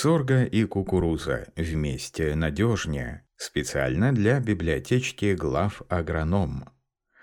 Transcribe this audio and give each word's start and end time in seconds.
Сорга 0.00 0.44
и 0.44 0.64
кукуруза 0.64 1.48
вместе 1.56 2.36
надежнее. 2.36 3.24
Специально 3.36 4.12
для 4.12 4.38
библиотечки 4.38 5.34
глав 5.34 5.82
агроном. 5.88 6.68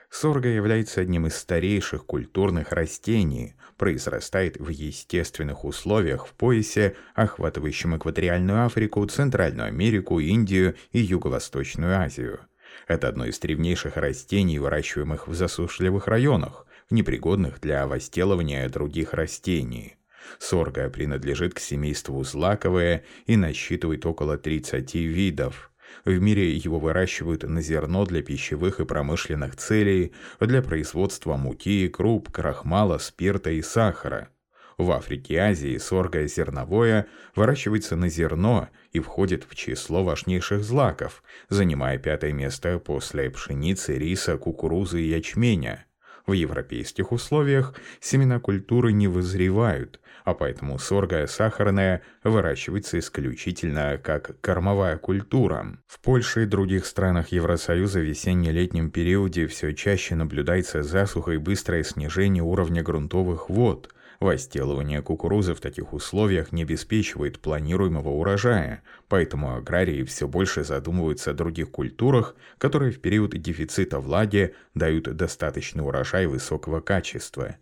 Сорга 0.10 0.50
является 0.50 1.00
одним 1.00 1.26
из 1.26 1.38
старейших 1.38 2.06
культурных 2.06 2.74
растений, 2.74 3.56
произрастает 3.78 4.58
в 4.58 4.68
естественных 4.68 5.64
условиях 5.64 6.28
в 6.28 6.34
поясе, 6.34 6.98
охватывающем 7.14 7.96
экваториальную 7.96 8.66
Африку, 8.66 9.06
Центральную 9.06 9.68
Америку, 9.68 10.20
Индию 10.20 10.76
и 10.92 11.00
Юго-Восточную 11.00 11.98
Азию. 11.98 12.42
Это 12.90 13.08
одно 13.08 13.24
из 13.26 13.40
древнейших 13.40 13.96
растений, 13.96 14.60
выращиваемых 14.60 15.30
в 15.30 15.34
засушливых 15.34 16.08
районах, 16.08 16.66
непригодных 16.90 17.62
для 17.62 17.88
возделывания 17.88 18.68
других 18.68 19.14
растений. 19.14 19.96
Сорга 20.40 20.90
принадлежит 20.90 21.54
к 21.54 21.60
семейству 21.60 22.24
злаковые 22.24 23.04
и 23.26 23.38
насчитывает 23.38 24.06
около 24.06 24.38
30 24.38 24.96
видов. 24.96 25.72
В 26.04 26.20
мире 26.20 26.56
его 26.56 26.80
выращивают 26.80 27.44
на 27.44 27.62
зерно 27.62 28.06
для 28.06 28.22
пищевых 28.22 28.80
и 28.80 28.86
промышленных 28.86 29.56
целей, 29.56 30.14
для 30.40 30.62
производства 30.62 31.36
муки, 31.38 31.88
круп, 31.88 32.32
крахмала, 32.32 32.98
спирта 32.98 33.52
и 33.52 33.62
сахара. 33.62 34.30
В 34.78 34.92
Африке 34.92 35.36
и 35.36 35.38
Азии 35.38 35.78
сорга 35.78 36.28
зерновое 36.28 37.08
выращивается 37.34 37.96
на 37.96 38.10
зерно 38.10 38.70
и 38.92 39.00
входит 39.00 39.46
в 39.50 39.56
число 39.56 40.04
важнейших 40.04 40.64
злаков, 40.64 41.24
занимая 41.48 41.98
пятое 41.98 42.34
место 42.34 42.78
после 42.80 43.30
пшеницы, 43.30 43.98
риса, 43.98 44.38
кукурузы 44.38 45.02
и 45.02 45.08
ячменя. 45.08 45.86
В 46.26 46.34
европейских 46.34 47.12
условиях 47.12 47.76
семена 48.00 48.40
культуры 48.40 48.92
не 48.94 49.08
вызревают, 49.08 50.00
а 50.24 50.34
поэтому 50.34 50.80
сорга 50.80 51.28
сахарная 51.28 52.02
выращивается 52.24 52.98
исключительно 52.98 54.00
как 54.04 54.40
кормовая 54.42 54.98
культура. 54.98 55.78
В 55.86 56.00
Польше 56.00 56.44
и 56.44 56.48
других 56.48 56.88
странах 56.88 57.28
Евросоюза 57.30 58.00
в 58.00 58.04
весенне-летнем 58.04 58.90
периоде 58.90 59.46
все 59.46 59.74
чаще 59.74 60.16
наблюдается 60.16 60.82
засуха 60.82 61.32
и 61.34 61.38
быстрое 61.38 61.84
снижение 61.84 62.44
уровня 62.44 62.82
грунтовых 62.82 63.50
вод– 63.50 63.94
Возделывание 64.26 65.04
кукурузы 65.04 65.54
в 65.54 65.62
таких 65.62 65.94
условиях 65.94 66.52
не 66.52 66.64
обеспечивает 66.64 67.40
планируемого 67.40 68.10
урожая, 68.10 68.82
поэтому 69.08 69.56
аграрии 69.56 70.02
все 70.02 70.28
больше 70.28 70.64
задумываются 70.64 71.30
о 71.30 71.34
других 71.36 71.70
культурах, 71.70 72.36
которые 72.58 72.92
в 72.92 73.00
период 73.02 73.40
дефицита 73.40 74.00
влаги 74.00 74.56
дают 74.74 75.16
достаточный 75.16 75.86
урожай 75.86 76.26
высокого 76.26 76.82
качества. 76.82 77.58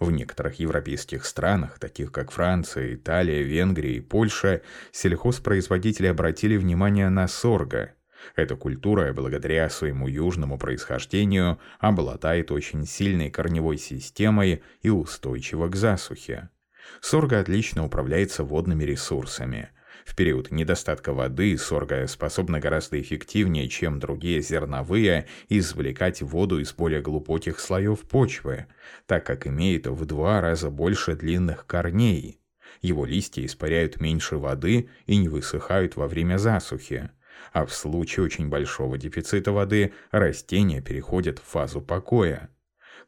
В 0.00 0.10
некоторых 0.10 0.58
европейских 0.58 1.24
странах, 1.24 1.78
таких 1.78 2.10
как 2.10 2.32
Франция, 2.32 2.96
Италия, 2.96 3.42
Венгрия 3.42 3.94
и 3.94 4.00
Польша, 4.00 4.62
сельхозпроизводители 4.90 6.08
обратили 6.08 6.56
внимание 6.56 7.10
на 7.10 7.28
сорго– 7.28 7.92
эта 8.36 8.56
культура, 8.56 9.12
благодаря 9.12 9.68
своему 9.68 10.08
южному 10.08 10.58
происхождению, 10.58 11.58
обладает 11.78 12.50
очень 12.50 12.86
сильной 12.86 13.30
корневой 13.30 13.78
системой 13.78 14.62
и 14.82 14.90
устойчива 14.90 15.68
к 15.68 15.76
засухе. 15.76 16.50
Сорга 17.00 17.40
отлично 17.40 17.84
управляется 17.84 18.44
водными 18.44 18.84
ресурсами. 18.84 19.70
В 20.04 20.16
период 20.16 20.50
недостатка 20.50 21.12
воды 21.12 21.58
сорга 21.58 22.06
способна 22.06 22.60
гораздо 22.60 22.98
эффективнее, 22.98 23.68
чем 23.68 23.98
другие 23.98 24.40
зерновые, 24.40 25.26
извлекать 25.50 26.22
воду 26.22 26.60
из 26.60 26.72
более 26.72 27.02
глубоких 27.02 27.60
слоев 27.60 28.00
почвы, 28.00 28.66
так 29.06 29.26
как 29.26 29.46
имеет 29.46 29.86
в 29.86 30.06
два 30.06 30.40
раза 30.40 30.70
больше 30.70 31.14
длинных 31.14 31.66
корней. 31.66 32.40
Его 32.80 33.04
листья 33.04 33.44
испаряют 33.44 34.00
меньше 34.00 34.38
воды 34.38 34.88
и 35.06 35.16
не 35.16 35.28
высыхают 35.28 35.96
во 35.96 36.06
время 36.06 36.38
засухи 36.38 37.10
а 37.52 37.66
в 37.66 37.74
случае 37.74 38.24
очень 38.24 38.48
большого 38.48 38.98
дефицита 38.98 39.52
воды 39.52 39.92
растения 40.10 40.80
переходят 40.80 41.38
в 41.38 41.42
фазу 41.42 41.80
покоя. 41.80 42.50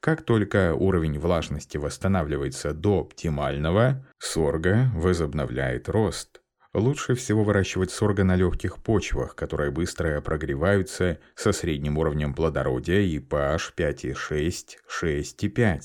Как 0.00 0.22
только 0.22 0.75
уровень 0.75 1.19
влажности 1.19 1.77
восстанавливается 1.77 2.72
до 2.72 3.00
оптимального, 3.00 4.06
сорга 4.19 4.91
возобновляет 4.95 5.89
рост. 5.89 6.41
Лучше 6.72 7.15
всего 7.15 7.43
выращивать 7.43 7.91
сорга 7.91 8.22
на 8.22 8.37
легких 8.37 8.83
почвах, 8.83 9.34
которые 9.34 9.72
быстро 9.72 10.21
прогреваются 10.21 11.19
со 11.34 11.53
средним 11.53 11.99
уровнем 11.99 12.33
плодородия 12.33 13.00
и 13.00 13.19
pH 13.19 13.75
5,6, 13.77 14.77
6,5. 14.89 15.83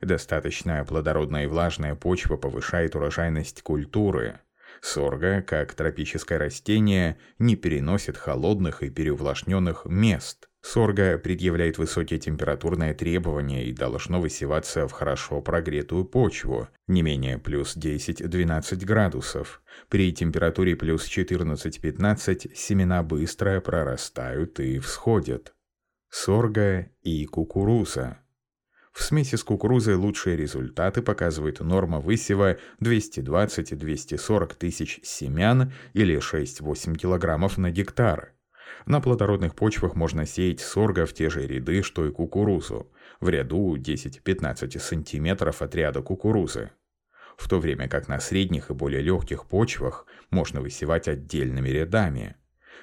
Достаточная 0.00 0.84
плодородная 0.84 1.44
и 1.44 1.46
влажная 1.46 1.94
почва 1.96 2.36
повышает 2.36 2.94
урожайность 2.94 3.62
культуры. 3.62 4.40
Сорга, 4.80 5.42
как 5.42 5.74
тропическое 5.74 6.38
растение, 6.38 7.18
не 7.38 7.56
переносит 7.56 8.16
холодных 8.16 8.82
и 8.82 8.90
переувлажненных 8.90 9.86
мест. 9.86 10.48
Сорга 10.60 11.18
предъявляет 11.18 11.78
высокие 11.78 12.18
температурные 12.18 12.92
требования 12.92 13.66
и 13.66 13.72
должно 13.72 14.20
высеваться 14.20 14.86
в 14.88 14.92
хорошо 14.92 15.40
прогретую 15.40 16.04
почву, 16.04 16.68
не 16.86 17.02
менее 17.02 17.38
плюс 17.38 17.76
10-12 17.76 18.84
градусов. 18.84 19.62
При 19.88 20.12
температуре 20.12 20.76
плюс 20.76 21.06
14-15 21.06 22.54
семена 22.54 23.02
быстро 23.02 23.60
прорастают 23.60 24.58
и 24.60 24.78
всходят. 24.78 25.54
Сорга 26.10 26.90
и 27.02 27.24
кукуруза. 27.26 28.18
В 28.98 29.04
смеси 29.04 29.36
с 29.36 29.44
кукурузой 29.44 29.94
лучшие 29.94 30.36
результаты 30.36 31.02
показывает 31.02 31.60
норма 31.60 32.00
высева 32.00 32.58
220-240 32.82 34.56
тысяч 34.56 34.98
семян 35.04 35.72
или 35.92 36.18
6-8 36.18 36.96
килограммов 36.96 37.58
на 37.58 37.70
гектар. 37.70 38.32
На 38.86 39.00
плодородных 39.00 39.54
почвах 39.54 39.94
можно 39.94 40.26
сеять 40.26 40.58
сорга 40.58 41.06
в 41.06 41.14
те 41.14 41.30
же 41.30 41.46
ряды, 41.46 41.82
что 41.82 42.06
и 42.06 42.10
кукурузу, 42.10 42.90
в 43.20 43.28
ряду 43.28 43.76
10-15 43.76 44.80
сантиметров 44.80 45.62
от 45.62 45.76
ряда 45.76 46.02
кукурузы. 46.02 46.72
В 47.36 47.48
то 47.48 47.60
время 47.60 47.88
как 47.88 48.08
на 48.08 48.18
средних 48.18 48.70
и 48.70 48.74
более 48.74 49.00
легких 49.00 49.46
почвах 49.46 50.06
можно 50.30 50.60
высевать 50.60 51.06
отдельными 51.06 51.68
рядами. 51.68 52.34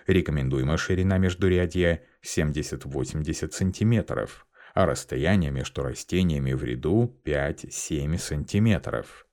Рекомендуемая 0.07 0.77
ширина 0.77 1.17
междурядья 1.17 2.03
70-80 2.23 3.51
сантиметров 3.51 4.45
а 4.75 4.85
расстояние 4.85 5.51
между 5.51 5.83
растениями 5.83 6.51
в 6.51 6.63
ряду 6.63 7.17
5-7 7.23 8.17
сантиметров. 8.17 9.25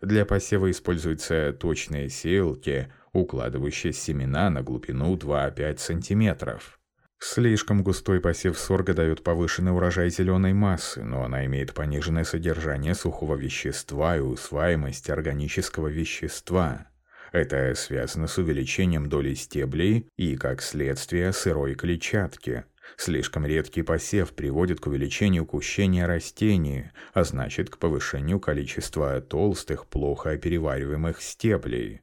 Для 0.00 0.24
посева 0.24 0.70
используются 0.70 1.52
точные 1.52 2.08
сеялки, 2.08 2.90
укладывающие 3.12 3.92
семена 3.92 4.48
на 4.50 4.62
глубину 4.62 5.14
2-5 5.16 5.78
сантиметров. 5.78 6.80
Слишком 7.18 7.82
густой 7.82 8.20
посев 8.20 8.58
сорга 8.58 8.94
дает 8.94 9.22
повышенный 9.22 9.72
урожай 9.72 10.08
зеленой 10.10 10.54
массы, 10.54 11.02
но 11.02 11.24
она 11.24 11.44
имеет 11.46 11.74
пониженное 11.74 12.24
содержание 12.24 12.94
сухого 12.94 13.36
вещества 13.36 14.16
и 14.16 14.20
усваиваемость 14.20 15.10
органического 15.10 15.88
вещества. 15.88 16.88
Это 17.32 17.74
связано 17.74 18.28
с 18.28 18.38
увеличением 18.38 19.08
доли 19.10 19.34
стеблей 19.34 20.08
и, 20.16 20.36
как 20.36 20.62
следствие, 20.62 21.32
сырой 21.34 21.74
клетчатки– 21.74 22.64
Слишком 22.96 23.44
редкий 23.44 23.82
посев 23.82 24.32
приводит 24.32 24.80
к 24.80 24.86
увеличению 24.86 25.44
кущения 25.44 26.06
растений, 26.06 26.90
а 27.12 27.24
значит 27.24 27.68
к 27.68 27.78
повышению 27.78 28.40
количества 28.40 29.20
толстых, 29.20 29.86
плохо 29.86 30.36
перевариваемых 30.38 31.20
стеблей. 31.20 32.02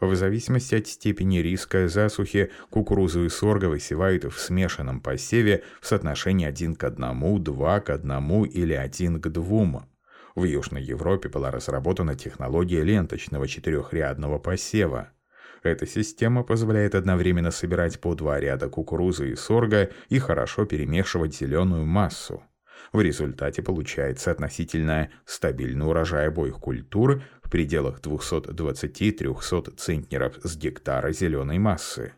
В 0.00 0.14
зависимости 0.14 0.76
от 0.76 0.86
степени 0.86 1.38
риска 1.38 1.88
засухи, 1.88 2.52
кукурузу 2.70 3.24
и 3.24 3.28
сорго 3.28 3.64
высевают 3.64 4.24
в 4.24 4.38
смешанном 4.38 5.00
посеве 5.00 5.64
в 5.80 5.86
соотношении 5.88 6.46
1 6.46 6.76
к 6.76 6.84
1, 6.84 7.42
2 7.42 7.80
к 7.80 7.90
1 7.90 8.44
или 8.44 8.74
1 8.74 9.20
к 9.20 9.28
2. 9.28 9.88
В 10.36 10.44
Южной 10.44 10.84
Европе 10.84 11.28
была 11.28 11.50
разработана 11.50 12.14
технология 12.14 12.84
ленточного 12.84 13.48
четырехрядного 13.48 14.38
посева– 14.38 15.10
эта 15.62 15.86
система 15.86 16.42
позволяет 16.42 16.94
одновременно 16.94 17.50
собирать 17.50 18.00
по 18.00 18.14
два 18.14 18.40
ряда 18.40 18.68
кукурузы 18.68 19.30
и 19.30 19.36
сорга 19.36 19.90
и 20.08 20.18
хорошо 20.18 20.64
перемешивать 20.64 21.36
зеленую 21.36 21.86
массу. 21.86 22.42
В 22.92 23.00
результате 23.00 23.62
получается 23.62 24.30
относительно 24.30 25.10
стабильный 25.24 25.86
урожай 25.86 26.28
обоих 26.28 26.54
культур 26.54 27.22
в 27.42 27.50
пределах 27.50 28.00
220-300 28.00 29.76
центнеров 29.76 30.36
с 30.42 30.56
гектара 30.56 31.12
зеленой 31.12 31.58
массы. 31.58 32.12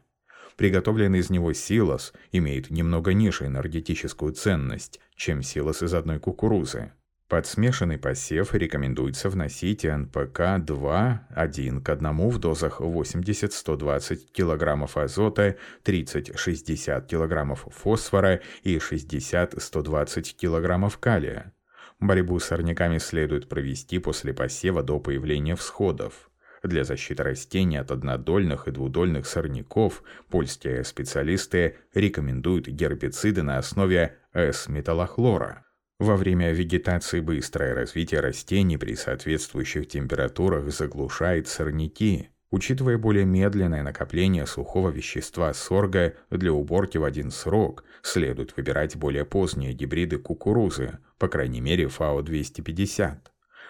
Приготовленный 0.56 1.20
из 1.20 1.30
него 1.30 1.52
силос 1.54 2.12
имеет 2.32 2.70
немного 2.70 3.14
ниже 3.14 3.46
энергетическую 3.46 4.32
ценность, 4.32 5.00
чем 5.16 5.42
силос 5.42 5.82
из 5.82 5.94
одной 5.94 6.18
кукурузы. 6.20 6.92
Под 7.30 7.46
смешанный 7.46 7.96
посев 7.96 8.54
рекомендуется 8.54 9.30
вносить 9.30 9.84
НПК-2 9.84 11.18
1 11.32 11.80
к 11.80 11.88
1 11.88 12.28
в 12.28 12.38
дозах 12.38 12.80
80-120 12.80 14.18
кг 14.34 14.96
азота, 14.96 15.56
30-60 15.84 17.06
кг 17.06 17.54
фосфора 17.70 18.40
и 18.64 18.78
60-120 18.78 20.34
кг 20.40 20.98
калия. 20.98 21.54
Борьбу 22.00 22.40
с 22.40 22.46
сорняками 22.46 22.98
следует 22.98 23.48
провести 23.48 24.00
после 24.00 24.34
посева 24.34 24.82
до 24.82 24.98
появления 24.98 25.54
всходов. 25.54 26.32
Для 26.64 26.82
защиты 26.82 27.22
растений 27.22 27.76
от 27.76 27.92
однодольных 27.92 28.66
и 28.66 28.72
двудольных 28.72 29.28
сорняков 29.28 30.02
польские 30.30 30.82
специалисты 30.82 31.76
рекомендуют 31.94 32.66
гербициды 32.66 33.44
на 33.44 33.58
основе 33.58 34.16
С-металлохлора. 34.34 35.64
Во 36.00 36.16
время 36.16 36.50
вегетации 36.52 37.20
быстрое 37.20 37.74
развитие 37.74 38.20
растений 38.20 38.78
при 38.78 38.94
соответствующих 38.94 39.86
температурах 39.86 40.72
заглушает 40.72 41.46
сорняки. 41.46 42.30
Учитывая 42.50 42.96
более 42.96 43.26
медленное 43.26 43.82
накопление 43.82 44.46
сухого 44.46 44.88
вещества 44.88 45.52
сорга 45.52 46.14
для 46.30 46.54
уборки 46.54 46.96
в 46.96 47.04
один 47.04 47.30
срок, 47.30 47.84
следует 48.00 48.56
выбирать 48.56 48.96
более 48.96 49.26
поздние 49.26 49.74
гибриды 49.74 50.16
кукурузы, 50.16 51.00
по 51.18 51.28
крайней 51.28 51.60
мере 51.60 51.86
ФАО-250. 51.88 53.16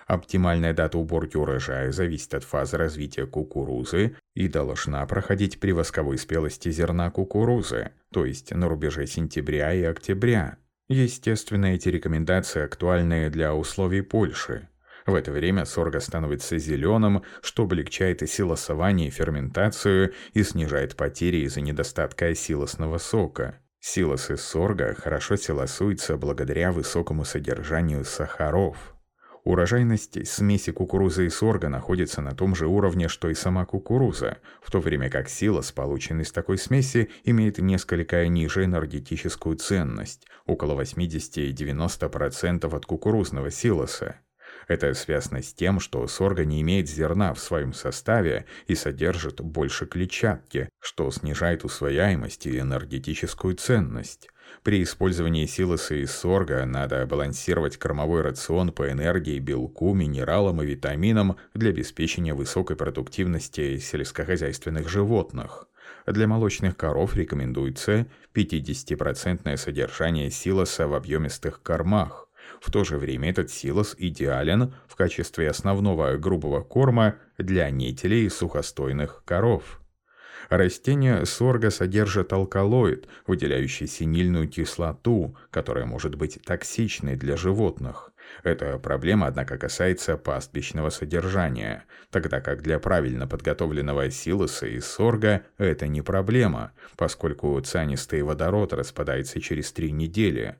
Оптимальная 0.06 0.73
дата 0.73 0.99
уборки 0.99 1.37
урожая 1.37 1.91
зависит 1.91 2.33
от 2.35 2.44
фазы 2.44 2.76
развития 2.76 3.26
кукурузы 3.26 4.15
и 4.37 4.47
должна 4.47 5.05
проходить 5.05 5.59
при 5.59 5.73
восковой 5.73 6.17
спелости 6.17 6.71
зерна 6.71 7.11
кукурузы, 7.11 7.91
то 8.12 8.25
есть 8.25 8.55
на 8.55 8.69
рубеже 8.69 9.09
сентября 9.09 9.75
и 9.75 9.83
октября. 9.83 10.59
Естественно, 10.90 11.66
эти 11.66 11.88
рекомендации 11.88 12.64
актуальны 12.64 13.31
для 13.31 13.54
условий 13.54 14.00
Польши. 14.00 14.69
В 15.06 15.14
это 15.14 15.31
время 15.31 15.64
сорго 15.64 16.00
становится 16.00 16.58
зеленым, 16.58 17.22
что 17.42 17.62
облегчает 17.62 18.22
и 18.22 18.26
силосование, 18.26 19.06
и 19.06 19.10
ферментацию 19.12 20.12
и 20.32 20.42
снижает 20.42 20.96
потери 20.96 21.44
из-за 21.44 21.60
недостатка 21.60 22.34
силосного 22.34 22.98
сока. 22.98 23.60
Силос 23.78 24.31
из 24.31 24.42
сорга 24.42 24.96
хорошо 24.98 25.37
силосуется 25.37 26.16
благодаря 26.16 26.72
высокому 26.72 27.25
содержанию 27.25 28.04
сахаров. 28.04 28.96
Урожайность 29.44 30.26
смеси 30.28 30.70
кукурузы 30.70 31.26
и 31.26 31.31
сорга 31.31 31.69
находится 31.69 32.20
на 32.20 32.34
том 32.34 32.54
же 32.54 32.66
уровне, 32.66 33.08
что 33.08 33.28
и 33.28 33.34
сама 33.34 33.64
кукуруза, 33.64 34.38
в 34.62 34.70
то 34.70 34.81
время 34.81 35.08
как 35.08 35.28
силос, 35.28 35.72
полученный 35.72 36.25
из 36.25 36.32
такой 36.32 36.58
смеси, 36.58 37.10
имеет 37.25 37.58
несколько 37.58 38.26
ниже 38.28 38.64
энергетическую 38.64 39.56
ценность, 39.56 40.26
около 40.46 40.81
80-90% 40.81 42.76
от 42.76 42.87
кукурузного 42.87 43.50
силоса. 43.50 44.16
Это 44.70 44.94
связано 44.94 45.43
с 45.43 45.52
тем, 45.52 45.81
что 45.81 46.06
сорга 46.06 46.44
не 46.44 46.61
имеет 46.61 46.88
зерна 46.88 47.34
в 47.34 47.40
своем 47.40 47.72
составе 47.72 48.46
и 48.69 48.76
содержит 48.76 49.40
больше 49.40 49.84
клетчатки, 49.84 50.69
что 50.78 51.11
снижает 51.11 51.64
усвояемость 51.64 52.46
и 52.46 52.61
энергетическую 52.61 53.56
ценность. 53.56 54.28
При 54.62 54.81
использовании 54.84 55.46
силоса 55.46 55.96
из 55.96 56.12
сорга 56.12 56.64
надо 56.67 57.05
балансировать 57.05 57.78
кормовой 57.78 58.20
рацион 58.22 58.70
по 58.70 58.88
энергии, 58.88 59.40
белку, 59.40 59.93
минералам 59.93 60.62
и 60.62 60.67
витаминам 60.67 61.37
для 61.52 61.70
обеспечения 61.70 62.32
высокой 62.32 62.76
продуктивности 62.76 63.76
сельскохозяйственных 63.78 64.88
животных. 64.88 65.66
Для 66.06 66.28
молочных 66.28 66.76
коров 66.76 67.16
рекомендуется 67.16 68.06
50% 68.34 69.56
содержание 69.56 70.31
силоса 70.31 70.87
в 70.87 70.94
объемистых 70.94 71.61
кормах. 71.61 72.30
В 72.61 72.71
то 72.71 72.85
же 72.85 72.99
время 72.99 73.31
этот 73.31 73.51
силос 73.51 73.95
идеален 73.99 74.75
в 74.87 74.95
качестве 74.95 75.49
основного 75.49 76.17
грубого 76.17 76.62
корма 76.62 77.17
для 77.39 77.71
нетелей 77.71 78.27
и 78.27 78.29
сухостойных 78.29 79.23
коров. 79.25 79.81
Растение 80.51 81.25
сорга 81.27 81.71
содержит 81.71 82.33
алкалоид, 82.33 83.09
выделяющий 83.27 83.87
синильную 83.87 84.49
кислоту, 84.49 85.37
которая 85.51 85.87
может 85.87 86.17
быть 86.17 86.41
токсичной 86.45 87.17
для 87.17 87.37
животных. 87.37 88.12
Эта 88.43 88.79
проблема, 88.79 89.27
однако, 89.27 89.59
касается 89.59 90.17
пастбищного 90.17 90.91
содержания, 90.91 91.85
тогда 92.11 92.41
как 92.41 92.62
для 92.62 92.79
правильно 92.79 93.27
подготовленного 93.27 94.11
силоса 94.11 94.67
из 94.67 94.87
сорга 94.87 95.43
это 95.59 95.87
не 95.89 96.03
проблема, 96.03 96.73
поскольку 96.97 97.59
цианистый 97.61 98.23
водород 98.23 98.73
распадается 98.73 99.41
через 99.41 99.73
три 99.73 99.93
недели. 99.93 100.57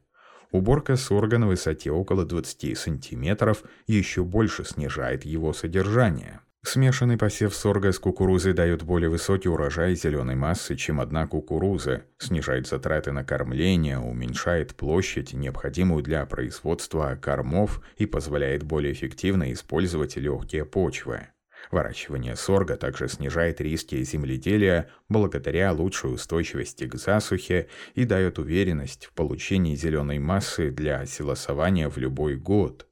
Уборка 0.53 0.97
сорга 0.97 1.39
на 1.39 1.47
высоте 1.47 1.91
около 1.91 2.25
20 2.25 2.77
см 2.77 3.57
еще 3.87 4.25
больше 4.25 4.65
снижает 4.65 5.25
его 5.25 5.53
содержание. 5.53 6.41
Смешанный 6.63 7.17
посев 7.17 7.55
сорга 7.55 7.91
с 7.91 7.99
кукурузой 7.99 8.53
дает 8.53 8.83
более 8.83 9.09
высокий 9.09 9.49
урожай 9.49 9.95
зеленой 9.95 10.35
массы, 10.35 10.77
чем 10.77 11.01
одна 11.01 11.27
кукуруза, 11.27 12.03
снижает 12.19 12.67
затраты 12.67 13.13
на 13.13 13.25
кормление, 13.25 13.99
уменьшает 13.99 14.75
площадь, 14.75 15.33
необходимую 15.33 16.03
для 16.03 16.27
производства 16.27 17.17
кормов 17.21 17.81
и 17.97 18.05
позволяет 18.05 18.63
более 18.63 18.93
эффективно 18.93 19.53
использовать 19.53 20.17
легкие 20.17 20.67
почвы. 20.67 21.29
Выращивание 21.71 22.35
сорга 22.37 22.77
также 22.77 23.09
снижает 23.09 23.61
риски 23.61 24.03
земледелия 24.03 24.91
благодаря 25.09 25.73
лучшей 25.73 26.13
устойчивости 26.13 26.87
к 26.87 26.97
засухе 26.97 27.69
и 27.95 28.05
дает 28.05 28.39
уверенность 28.39 29.07
в 29.07 29.13
получении 29.13 29.77
зеленой 29.77 30.19
массы 30.19 30.71
для 30.71 31.07
силосования 31.07 31.89
в 31.89 31.97
любой 31.97 32.37
год. 32.37 32.87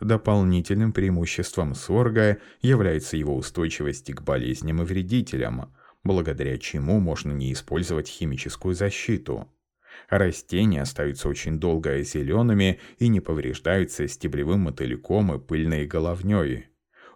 Дополнительным 0.00 0.92
преимуществом 0.92 1.74
сорга 1.74 2.38
является 2.60 3.16
его 3.16 3.36
устойчивость 3.36 4.12
к 4.12 4.22
болезням 4.22 4.82
и 4.82 4.84
вредителям, 4.84 5.74
благодаря 6.02 6.58
чему 6.58 6.98
можно 7.00 7.32
не 7.32 7.52
использовать 7.52 8.08
химическую 8.08 8.74
защиту. 8.74 9.46
Растения 10.08 10.82
остаются 10.82 11.28
очень 11.28 11.60
долго 11.60 12.02
зелеными 12.02 12.80
и 12.98 13.08
не 13.08 13.20
повреждаются 13.20 14.08
стеблевым 14.08 14.60
мотыльком 14.60 15.34
и 15.34 15.38
пыльной 15.38 15.86
головней 15.86 16.71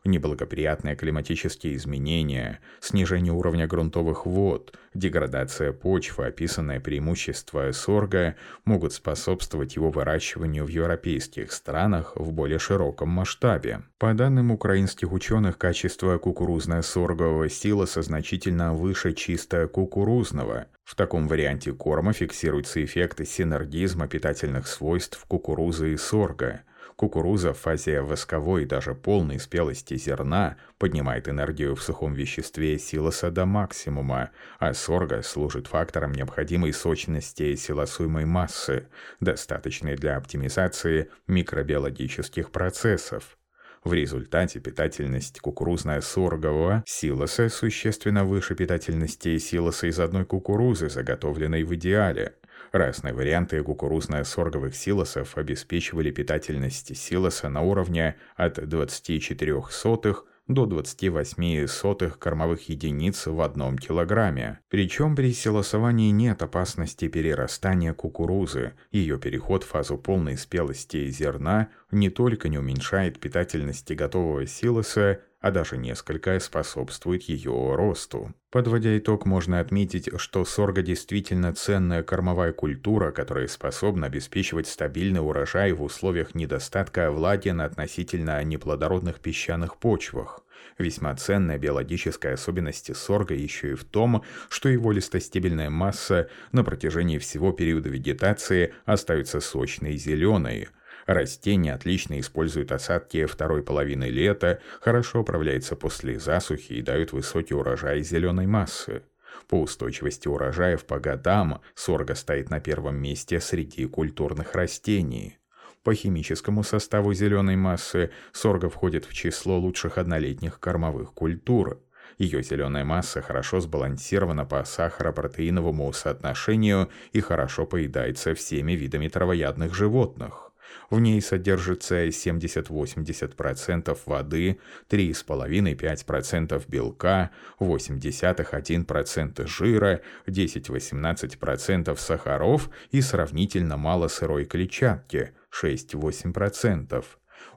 неблагоприятные 0.06 0.97
климатические 0.97 1.76
изменения, 1.76 2.61
снижение 2.81 3.32
уровня 3.32 3.67
грунтовых 3.67 4.26
вод, 4.26 4.76
деградация 4.94 5.73
почвы, 5.73 6.26
описанное 6.26 6.81
преимущество 6.81 7.70
сорга 7.73 8.37
могут 8.64 8.93
способствовать 8.93 9.76
его 9.76 9.91
выращиванию 9.91 10.64
в 10.64 10.69
европейских 10.69 11.53
странах 11.53 12.12
в 12.17 12.32
более 12.32 12.58
широком 12.58 13.08
масштабе. 13.08 13.82
По 13.99 14.14
данным 14.14 14.50
украинских 14.50 15.12
ученых, 15.12 15.58
качество 15.58 16.19
кукурузно-соргового 16.19 17.49
силоса 17.49 18.02
значительно 18.02 18.75
выше 18.75 19.12
чисто 19.12 19.69
кукурузного. 19.69 20.67
В 20.85 20.94
таком 20.94 21.29
варианте 21.29 21.73
корма 21.73 22.12
фиксируется 22.12 22.85
эффект 22.85 23.26
синергизма 23.26 24.06
питательных 24.06 24.67
свойств 24.69 25.25
кукурузы 25.26 25.93
и 25.93 25.97
сорга– 25.97 26.62
Кукуруза 26.97 27.53
в 27.53 27.59
фазе 27.59 28.01
восковой 28.01 28.63
и 28.63 28.67
даже 28.67 28.95
полной 28.95 29.39
спелости 29.39 29.99
зерна 29.99 30.57
поднимает 30.79 31.29
энергию 31.29 31.77
в 31.77 31.83
сухом 31.83 32.15
веществе 32.15 32.79
силоса 32.79 33.31
до 33.31 33.45
максимума, 33.45 34.31
а 34.59 34.73
сорга 34.73 35.21
служит 35.21 35.67
фактором 35.67 36.12
необходимой 36.12 36.73
сочности 36.73 37.55
силосуемой 37.55 38.25
массы, 38.25 38.88
достаточной 39.21 39.97
для 39.97 40.17
оптимизации 40.17 41.11
микробиологических 41.26 42.50
процессов. 42.50 43.37
В 43.85 43.93
результате 43.93 44.59
питательность 44.59 45.38
кукурузно-соргового 45.41 46.83
силоса 46.87 47.50
существенно 47.50 48.25
выше 48.25 48.55
питательности 48.55 49.37
силоса 49.37 49.87
из 49.87 50.00
одной 50.00 50.25
кукурузы, 50.25 50.88
заготовленной 50.88 51.62
в 51.62 51.75
идеале. 51.75 52.35
Разные 52.76 53.14
варианты 53.14 53.62
кукурузно-сорговых 53.62 54.75
силосов 54.75 55.38
обеспечивали 55.38 56.11
питательность 56.11 56.95
силоса 56.95 57.49
на 57.49 57.62
уровне 57.62 58.16
от 58.37 58.68
24 58.68 59.62
сотых 59.71 60.26
до 60.47 60.66
28 60.66 61.68
сотых 61.68 62.18
кормовых 62.18 62.68
единиц 62.68 63.28
в 63.28 63.40
одном 63.40 63.78
килограмме. 63.78 64.61
Причем 64.68 65.16
при 65.16 65.33
силосовании 65.33 66.11
нет 66.11 66.42
опасности 66.42 67.09
перерастания 67.09 67.95
кукурузы. 67.95 68.75
Ее 68.92 69.18
переход 69.18 69.64
в 69.64 69.68
фазу 69.68 69.97
полной 69.97 70.37
спелости 70.37 71.09
зерна 71.09 71.71
не 71.90 72.11
только 72.11 72.50
не 72.50 72.59
уменьшает 72.59 73.18
питательности 73.18 73.95
готового 73.95 74.47
силоса, 74.47 75.23
а 75.40 75.50
даже 75.50 75.76
несколько 75.76 76.38
способствует 76.40 77.23
ее 77.25 77.75
росту. 77.75 78.35
Подводя 78.50 78.97
итог, 78.97 79.26
можно 79.26 79.61
отметить, 79.61 80.09
что 80.16 80.45
сорго 80.45 80.83
действительно 80.83 81.52
ценная 81.52 82.02
кормовая 82.02 82.52
культура, 82.52 83.12
которая 83.12 83.49
способна 83.49 84.07
обеспечивать 84.07 84.66
стабильный 84.66 85.21
урожай 85.21 85.73
в 85.73 85.83
условиях 85.83 86.35
недостатка 86.35 87.11
влаги 87.11 87.50
на 87.50 87.64
относительно 87.64 88.43
неплодородных 88.43 89.21
песчаных 89.21 89.76
почвах. 89.76 90.40
Весьма 90.78 91.14
ценная 91.14 91.59
биологическая 91.59 92.35
особенность 92.35 92.95
сорга 92.97 93.35
еще 93.35 93.73
и 93.73 93.75
в 93.75 93.85
том, 93.85 94.23
что 94.49 94.69
его 94.69 94.93
листостебельная 94.93 95.71
масса 95.71 96.28
на 96.52 96.64
протяжении 96.64 97.19
всего 97.19 97.52
периода 97.52 97.88
вегетации 97.88 98.75
остается 98.85 99.40
сочной 99.40 99.95
и 99.95 99.99
зеленой, 99.99 100.69
Растение 101.07 101.73
отлично 101.73 102.19
использует 102.19 102.73
осадки 102.73 103.27
второй 103.27 103.63
половины 103.63 104.07
лета, 104.07 104.61
хорошо 104.81 105.21
управляется 105.21 105.77
после 105.77 106.19
засухи 106.19 106.73
и 106.73 106.83
дает 106.83 107.13
высокий 107.13 107.55
урожай 107.55 108.03
зеленой 108.03 108.47
массы. 108.49 109.03
По 109.47 109.61
устойчивости 109.61 110.27
урожаев 110.27 110.85
по 110.85 110.99
годам 110.99 111.61
сорга 111.77 112.17
стоит 112.17 112.51
на 112.51 112.59
первом 112.59 112.97
месте 112.97 113.41
среди 113.41 113.87
культурных 113.87 114.55
растений. 114.55 115.39
По 115.85 115.95
химическому 115.95 116.65
составу 116.65 117.15
зеленой 117.15 117.55
массы 117.55 118.11
сорга 118.33 118.69
входит 118.69 119.05
в 119.05 119.15
число 119.15 119.57
лучших 119.59 119.99
однолетних 119.99 120.59
кормовых 120.59 121.13
культур. 121.13 121.81
Ее 122.19 122.43
зеленая 122.43 122.85
масса 122.85 123.23
хорошо 123.23 123.61
сбалансирована 123.61 124.45
по 124.45 124.65
сахаропротеиновому 124.65 125.93
соотношению 125.93 126.89
и 127.13 127.21
хорошо 127.21 127.67
поедается 127.67 128.35
всеми 128.35 128.73
видами 128.73 129.07
травоядных 129.07 129.73
животных. 129.73 130.46
В 130.90 131.00
ней 131.00 131.21
содержится 131.21 132.06
70-80% 132.06 133.99
воды, 134.06 134.59
3,5-5% 134.88 136.64
белка, 136.68 137.30
0,8-1% 137.61 139.47
жира, 139.47 140.00
10-18% 140.26 141.97
сахаров 141.97 142.71
и 142.90 143.00
сравнительно 143.00 143.76
мало 143.76 144.09
сырой 144.09 144.45
клетчатки– 144.45 145.33
6-8%. 145.62 147.04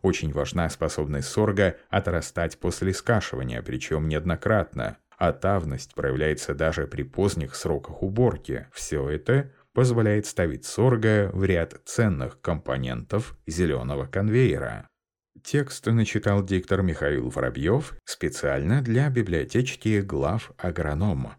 Очень 0.01 0.31
важна 0.31 0.69
способность 0.69 1.27
сорга 1.27 1.77
отрастать 1.89 2.57
после 2.57 2.93
скашивания, 2.93 3.61
причем 3.61 4.07
неоднократно. 4.07 4.97
А 5.17 5.33
проявляется 5.95 6.53
даже 6.53 6.87
при 6.87 7.03
поздних 7.03 7.55
сроках 7.55 8.01
уборки. 8.01 8.67
Все 8.71 9.09
это 9.09 9.51
позволяет 9.79 10.25
ставить 10.25 10.65
сорга 10.65 11.31
в 11.31 11.45
ряд 11.45 11.79
ценных 11.85 12.41
компонентов 12.41 13.37
зеленого 13.47 14.07
конвейера. 14.07 14.89
Текст 15.41 15.85
начитал 15.85 16.43
диктор 16.43 16.81
Михаил 16.81 17.29
Воробьев 17.29 17.93
специально 18.03 18.81
для 18.81 19.09
библиотечки 19.09 20.01
глав 20.01 20.51
агроном. 20.57 21.29